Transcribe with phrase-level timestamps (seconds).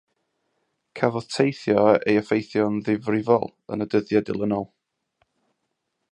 [0.99, 4.69] Cafodd teithio ei effeithio'n ddifrifol yn y dyddiau dilynol.